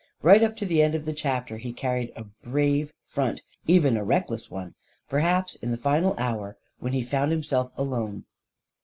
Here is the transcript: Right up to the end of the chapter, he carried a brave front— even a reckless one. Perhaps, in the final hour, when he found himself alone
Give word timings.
Right 0.23 0.41
up 0.41 0.57
to 0.57 0.65
the 0.65 0.81
end 0.81 0.95
of 0.95 1.05
the 1.05 1.13
chapter, 1.13 1.57
he 1.59 1.71
carried 1.73 2.11
a 2.15 2.23
brave 2.23 2.91
front— 3.05 3.43
even 3.77 3.95
a 3.95 4.03
reckless 4.03 4.49
one. 4.49 4.73
Perhaps, 5.07 5.53
in 5.53 5.69
the 5.69 5.77
final 5.77 6.15
hour, 6.17 6.57
when 6.79 6.93
he 6.93 7.03
found 7.03 7.31
himself 7.31 7.71
alone 7.77 8.23